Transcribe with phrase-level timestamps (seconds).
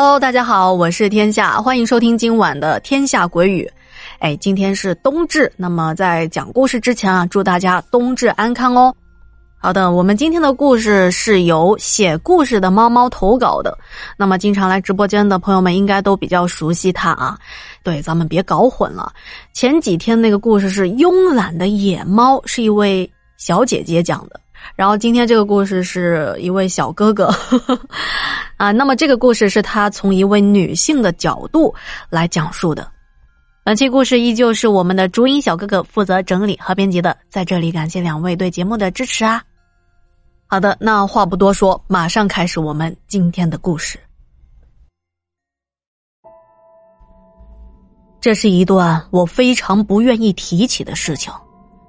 [0.00, 3.64] Hello，大家好，我是天下，欢迎收听今晚的《天下鬼语》。
[4.20, 8.94] 哎，今天是冬至，那么在讲故事之前啊，祝大家冬至安康哦。
[9.58, 13.76] 好的，我们今天的故事是由写故事的猫猫投稿的。
[14.16, 17.36] 那么经常来直播间的朋友们应该都比较熟悉他啊。
[17.82, 19.12] 对，咱们别搞混了。
[19.52, 24.38] 前几天那个故事是慵懒的野猫，是一位小姐姐讲的。
[24.76, 27.32] 然后今天这个故事是一位小哥哥，
[28.56, 31.74] 啊，那么这个故事是他从一位女性的角度
[32.10, 32.90] 来讲述的。
[33.64, 39.42] 本期故事依旧是我们的竹影小哥哥负责整理和编辑的，在这里感谢两位对节目的支持啊。
[40.46, 43.98] 好的，那话不多说，马上开始我们今天的故事。
[48.20, 51.32] 这是一段我非常不愿意提起的事情，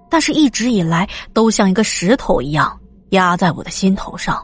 [0.09, 2.77] 但是一直以来都像一个石头一样
[3.11, 4.43] 压在我的心头上，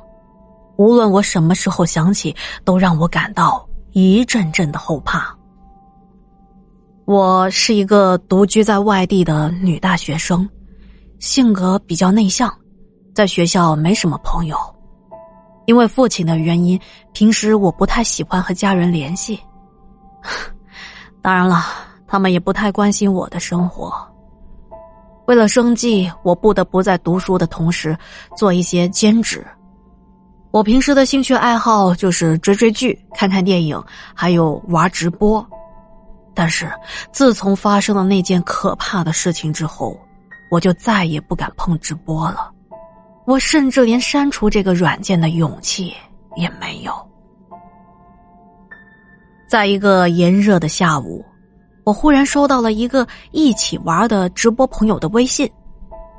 [0.77, 5.35] 无论我什么时候想起，都让我感到一阵阵的后怕。
[7.05, 10.47] 我是一个独居在外地的女大学生，
[11.19, 12.53] 性格比较内向。
[13.13, 14.57] 在学校没什么朋友，
[15.67, 16.77] 因为父亲的原因，
[17.13, 19.39] 平时我不太喜欢和家人联系。
[21.21, 21.63] 当然了，
[22.05, 23.95] 他们也不太关心我的生活。
[25.27, 27.97] 为了生计，我不得不在读书的同时
[28.37, 29.45] 做一些兼职。
[30.51, 33.81] 我平时的兴趣爱好就是追追剧、看看电影，
[34.13, 35.45] 还有玩直播。
[36.33, 36.69] 但是
[37.11, 39.99] 自从发生了那件可怕的事情之后，
[40.51, 42.51] 我就再也不敢碰直播了。
[43.25, 45.93] 我甚至连删除这个软件的勇气
[46.35, 46.93] 也没有。
[49.49, 51.25] 在一个炎热的下午，
[51.85, 55.49] 我忽然收到了一个一起玩的直播朋友的微信，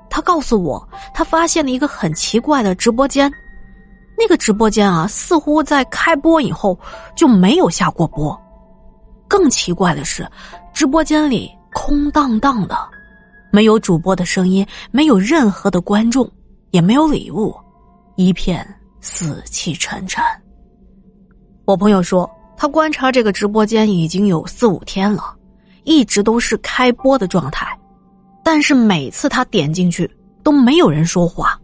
[0.09, 3.31] 他告诉我，他发现了一个很奇怪的直播间，
[4.17, 6.79] 那个直播间啊，似乎在开播以后
[7.15, 8.41] 就没有下过播。
[9.29, 10.27] 更奇怪的是，
[10.73, 12.79] 直播间里空荡荡的，
[13.51, 16.27] 没有主播的声音，没有任何的观众。
[16.73, 17.55] 也没有礼物，
[18.17, 18.67] 一片
[19.01, 20.23] 死气沉沉。
[21.65, 25.35] 我朋友说，他观察这个直播间已经有四五天了，
[25.87, 27.67] 一直都是开播的状态，
[28.45, 30.11] 但是每次他点进去
[30.43, 31.59] 都没有人说话，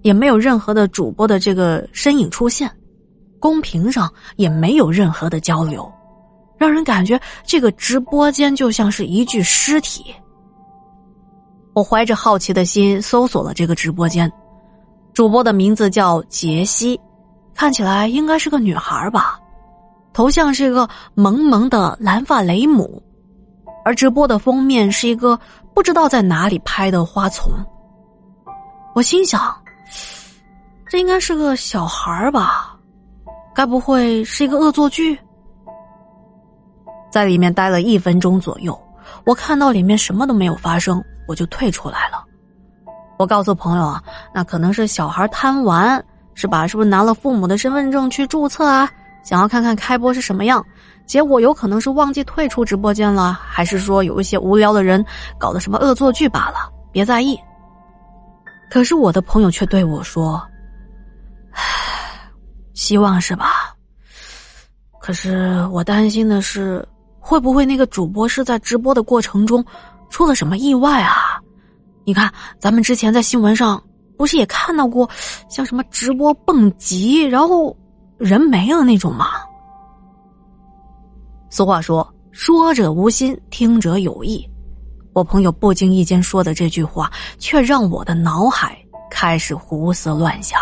[0.00, 2.70] 也没有任何的主播的这个身影出现，
[3.38, 5.92] 公屏上也没有任何的交流，
[6.56, 10.14] 让人感觉这个直播间就像是一具尸体。
[11.74, 14.32] 我怀着好奇的心搜索了这个直播间。
[15.12, 16.98] 主播的名字叫杰西，
[17.54, 19.38] 看起来应该是个女孩吧，
[20.12, 23.02] 头像是一个萌萌的蓝发雷姆，
[23.84, 25.38] 而直播的封面是一个
[25.74, 27.52] 不知道在哪里拍的花丛。
[28.94, 29.54] 我心想，
[30.88, 32.76] 这应该是个小孩吧，
[33.54, 35.18] 该不会是一个恶作剧？
[37.10, 38.76] 在里面待了一分钟左右，
[39.24, 42.24] 我看到里面什么都没有发生，我就退出来了。
[43.18, 44.02] 我告诉朋友啊，
[44.34, 46.66] 那可能是小孩贪玩，是吧？
[46.66, 48.90] 是不是拿了父母的身份证去注册啊？
[49.24, 50.64] 想要看看开播是什么样？
[51.06, 55.04] 结果有可能是忘记退出直播间了，还是说有一些无聊的人
[55.38, 56.70] 搞的什么恶作剧罢了？
[56.92, 57.38] 别在意。
[58.70, 60.42] 可是我的朋友却对我说
[61.52, 61.60] ：“唉，
[62.72, 63.74] 希望是吧？
[65.00, 66.86] 可是我担心的是，
[67.20, 69.64] 会不会那个主播是在直播的过程中
[70.08, 71.40] 出了什么意外啊？”
[72.06, 73.82] 你看，咱们之前在新闻上
[74.16, 75.08] 不是也看到过，
[75.48, 77.76] 像什么直播蹦极，然后
[78.18, 79.26] 人没了那种吗？
[81.50, 84.48] 俗话说：“说者无心，听者有意。”
[85.14, 88.76] 我朋友不经意间说的这句话，却让我的脑海
[89.10, 90.60] 开始胡思乱想。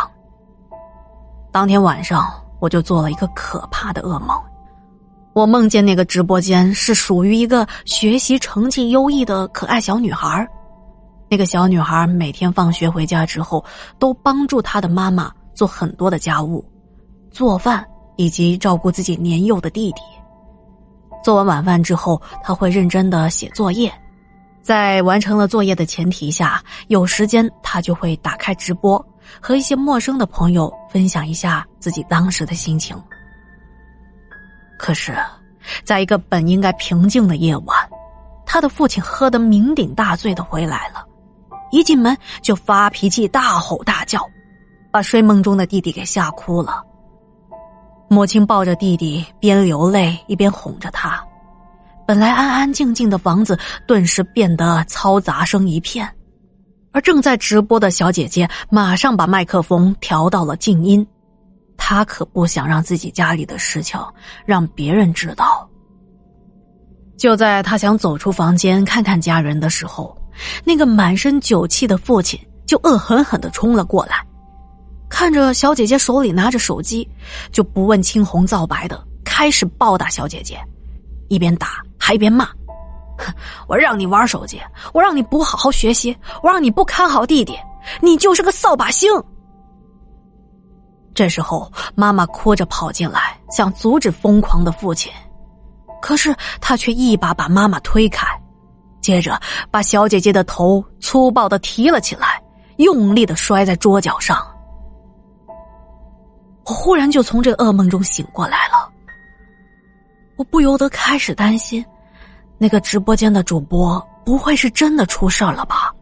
[1.51, 2.27] 当天晚上，
[2.61, 4.39] 我就做了一个可怕的噩梦，
[5.33, 10.47] 我梦见那个直播间是属于一个学习成绩优异的可爱小女孩。
[11.31, 13.65] 那个小女孩每天放学回家之后，
[13.99, 16.63] 都帮助她的妈妈做很多的家务，
[17.33, 17.85] 做饭
[18.17, 20.03] 以及照顾自己年幼的弟弟。
[21.25, 23.93] 做完晚饭之后，他会认真的写作业，
[24.61, 29.05] 在完成了作业的前提下，有时间他就会打开直播，
[29.41, 33.01] 和一些陌生的朋友分享一下自己当时的心情。
[34.79, 35.17] 可是，
[35.85, 37.77] 在一个本应该平静的夜晚，
[38.45, 41.07] 他的父亲喝得酩酊大醉的回来了。
[41.71, 44.21] 一进门就发脾气，大吼大叫，
[44.91, 46.83] 把睡梦中的弟弟给吓哭了。
[48.13, 51.19] 母亲抱着弟弟，边流泪一边哄着他。
[52.07, 56.07] 本来安安静静的房子，顿时变得嘈杂声一片。
[56.93, 61.07] 而正在直播的小姐姐马上把麦克风调到了静音，
[61.79, 63.99] 他可不想让自己家里的事情
[64.45, 65.67] 让别人知道。
[67.17, 70.15] 就在他想走出房间看看家人的时候，
[70.65, 74.23] 那个满身酒气的父亲就恶狠狠的冲了过来，
[75.23, 77.09] 看着小姐姐手里拿着手机，
[77.53, 80.61] 就不问青红皂白的开始暴打小姐姐，
[81.29, 82.49] 一边打还一边骂
[83.69, 84.61] ：“我让你玩手机，
[84.93, 87.57] 我让你不好好学习，我让你不看好弟弟，
[88.01, 89.09] 你就是个扫把星！”
[91.15, 95.13] 这时候，妈妈哭着跑进来，想阻止疯狂的父亲。
[96.01, 98.27] 可是他却一把把妈妈推开，
[99.01, 99.41] 接着
[99.71, 102.43] 把小姐姐的头粗暴的提了起来，
[102.79, 104.45] 用力的摔在桌角上。
[106.65, 108.91] 我忽然就从这噩梦中醒过来了，
[110.37, 111.85] 我不由得开始担心，
[112.59, 115.93] 那个直播间的主播不会是真的出事了吧？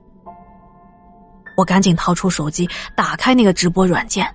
[1.57, 4.27] 我赶紧掏出手机，打开那个直播软件，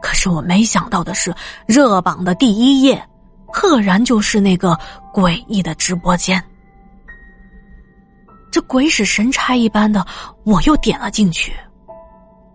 [0.00, 1.34] 可是我没想到的是，
[1.66, 3.02] 热榜的第一页。
[3.54, 4.74] 赫然就是那个
[5.12, 6.42] 诡异的直播间，
[8.50, 10.02] 这鬼使神差一般的，
[10.44, 11.52] 我又点了进去，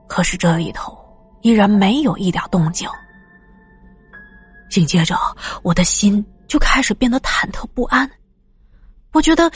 [0.07, 0.97] 可是这里头
[1.47, 2.89] 依然没有一点动静。
[4.69, 5.17] 紧接着，
[5.63, 8.09] 我的心就开始变得忐忑不安，
[9.13, 9.49] 我觉得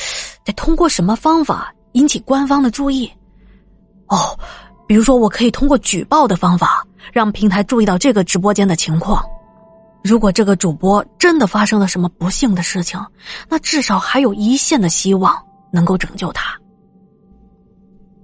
[0.45, 3.11] 得通过什么方法引起官方的注意。
[4.07, 4.39] 哦，
[4.87, 9.21] 比如说，我可以通过举报的方法，让平台注意到这个直播间的情况。
[10.01, 12.97] 如果这个主播真的发生了什么不幸的事情，
[13.49, 16.57] 那至少还有一线的希望能够拯救他。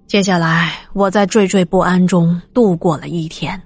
[0.07, 3.61] 接下来，我在惴惴不安中度过了一天。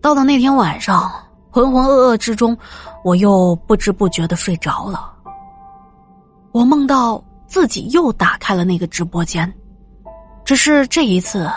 [0.00, 1.08] 到了那天晚上，
[1.50, 2.56] 浑浑噩噩之中，
[3.04, 5.12] 我又不知不觉的睡着了。
[6.50, 9.50] 我梦到自己又打开了那个直播间，
[10.44, 11.48] 只是这一次。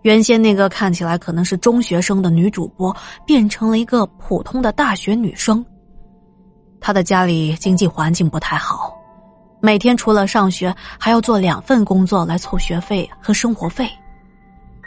[0.00, 5.64] 原先那个看起来可能是中学生的女主播，变成了一个普通的大学女生。
[6.80, 8.96] 她的家里经济环境不太好，
[9.64, 13.88] 每天除了上学，还要做两份工作来凑学费和生活费。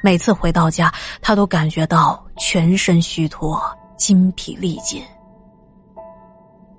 [0.04, 3.58] 每次回到家，他都感觉到全身虚脱、
[3.96, 5.02] 筋疲力尽。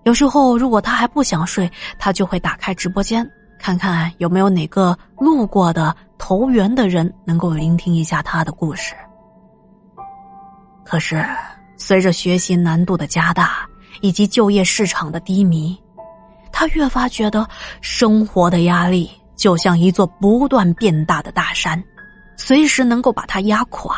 [0.04, 3.26] 有时候，如果他还不想睡，他就会打开直播间。
[3.58, 8.94] 看看有没有哪个路过的投缘的人能够聆听一下他的故事。
[10.84, 11.26] 可是，
[11.78, 13.66] 随着学习难度的加大
[14.02, 15.76] 以及就业市场的低迷，
[16.58, 17.46] 他越发觉得
[17.82, 21.84] 生活的压力就像一座不断变大的大山，
[22.38, 23.94] 随时能够把他压垮。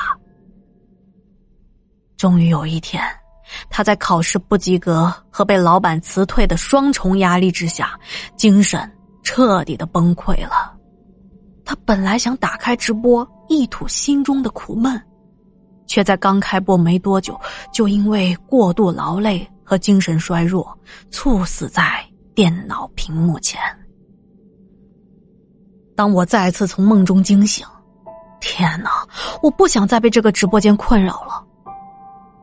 [2.17, 3.01] 终于有一天，
[3.71, 7.97] 他在考试不及格和被老板辞退的双重压力之下，
[8.37, 8.93] 精神。
[9.23, 10.75] 彻底的崩溃了，
[11.65, 15.01] 他本来想打开直播一吐心中的苦闷，
[15.87, 17.39] 却在刚开播没多久，
[17.73, 20.77] 就因为过度劳累和精神衰弱，
[21.11, 22.05] 猝死在
[22.39, 23.61] 电脑屏幕前。
[25.97, 27.67] 当我再次从梦中惊醒，
[28.39, 28.91] 天哪！
[29.43, 31.45] 我不想再被这个直播间困扰了。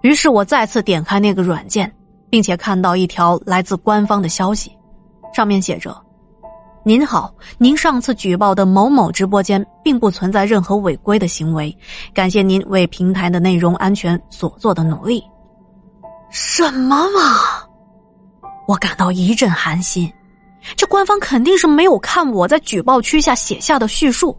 [0.02, 1.90] 于是我再次点开那个软件，
[2.30, 4.70] 并且看到一条来自官方的消息，
[5.34, 5.96] 上面写着。
[6.84, 11.74] 您好，您上次举报的某某直播间并不存在任何违规的行为，
[12.14, 15.24] 感谢您为平台的内容安全所做的努力。
[16.32, 17.65] 什么嘛！
[18.68, 20.12] 我感到一阵寒心，
[20.76, 24.38] 这官方肯定是没有看我在举报区下写下的叙述。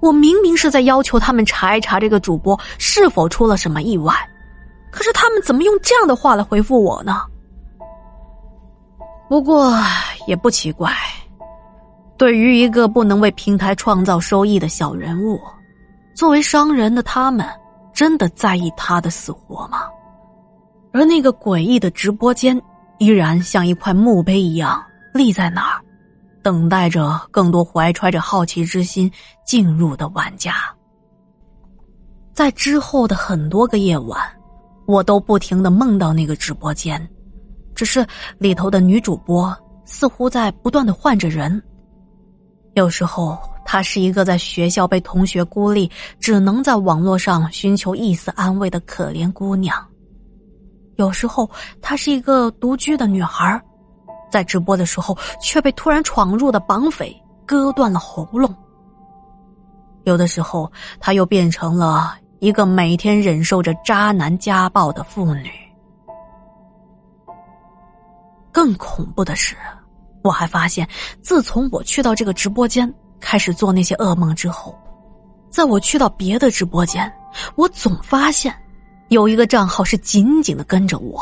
[0.00, 4.14] 我明明是在要求他们查一查这个主播是否出了什么意外，
[4.90, 7.22] 可是他们怎么用这样的话来回复我呢？
[9.28, 9.72] 不过
[10.26, 10.92] 也不奇怪。
[12.18, 15.40] 对于一个不能为平台创造收益的小人物，
[16.14, 17.46] 作为商人的他们，
[17.92, 19.84] 真的在意他的死活吗？
[20.92, 22.60] 而那个诡异的直播间，
[23.02, 24.80] 依然像一块墓碑一样
[25.12, 25.80] 立在那儿，
[26.40, 29.10] 等待着更多怀揣着好奇之心
[29.44, 30.54] 进入的玩家。
[32.32, 34.20] 在之后的很多个夜晚，
[34.86, 37.04] 我都不停的梦到那个直播间，
[37.74, 38.06] 只是
[38.38, 39.52] 里头的女主播
[39.84, 41.60] 似乎在不断的换着人。
[42.74, 45.90] 有时候，她是一个在学校被同学孤立，
[46.20, 49.74] 只能在网络上寻求一丝安慰的可怜姑娘；
[50.96, 51.48] 有时候，
[51.80, 53.60] 她是一个独居的女孩，
[54.30, 57.14] 在直播的时候却被突然闯入的绑匪
[57.46, 58.50] 割断了喉咙；
[60.04, 60.70] 有的时候，
[61.00, 65.50] 她又变成了一个每天忍受着渣男家暴的妇女。
[68.52, 69.56] 更恐怖的是。
[70.24, 70.88] 我还发现，
[71.20, 74.72] 自从我去到这个直播间开始做那些噩梦之后，
[75.50, 77.12] 在我去到别的直播间，
[77.56, 78.54] 我总发现
[79.12, 81.20] 有一个账号是紧紧的跟着我。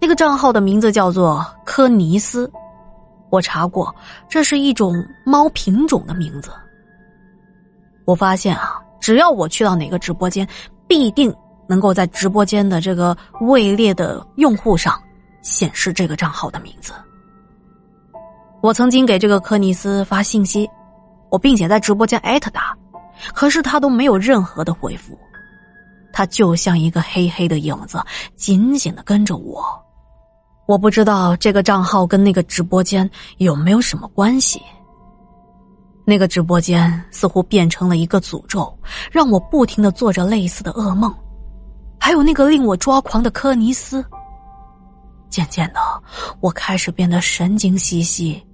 [0.00, 2.48] 那个账号的名字叫做科尼斯，
[3.28, 3.92] 我查过，
[4.28, 4.94] 这是一种
[5.26, 6.52] 猫品种的名字。
[8.04, 10.46] 我发现啊，只要我去到哪个直播间，
[10.86, 11.34] 必定
[11.68, 14.96] 能够在直播间的这个位列的用户上
[15.42, 16.92] 显示这个账号的名字。
[18.62, 20.70] 我曾经给这个科尼斯发信息，
[21.30, 22.72] 我并且在直播间艾特他，
[23.34, 25.18] 可是他都没有任何的回复，
[26.18, 28.02] 他就像一个黑黑的影子，
[28.34, 29.64] 紧紧的跟着我。
[30.66, 34.60] 我不知道这个账号跟那个直播间有没有什么关系。
[36.04, 38.76] 那个直播间似乎变成了一个诅咒，
[39.12, 41.14] 让我不停的做着类似的噩梦。
[42.00, 44.04] 还有那个令我抓狂的科尼斯。
[45.30, 45.78] 渐渐的，
[46.40, 48.44] 我开始变得神经兮兮，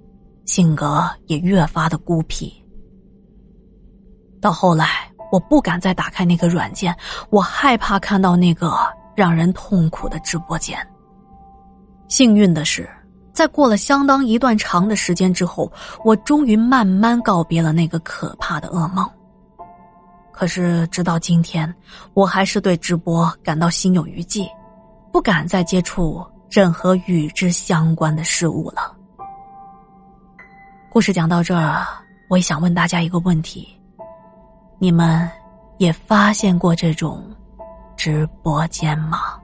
[0.45, 2.53] 性格也越发的孤僻。
[4.39, 6.95] 到后来，我不敢再打开那个软件，
[7.29, 8.73] 我害怕看到那个
[9.13, 10.79] 让人痛苦的直播间。
[12.07, 12.89] 幸运的是，
[13.33, 15.69] 在过了相当一段长的时间之后，
[16.05, 19.05] 我终于慢慢告别了那个可怕的噩梦。
[20.31, 21.73] 可是，直到今天，
[22.13, 24.47] 我还是对直播感到心有余悸，
[25.11, 28.95] 不敢再接触任何与之相关的事物了。
[30.89, 31.85] 故事讲到这儿，
[32.29, 33.67] 我也想问大家一个问题：
[34.77, 35.29] 你们
[35.77, 37.23] 也发现过这种
[37.95, 39.39] 直播间吗？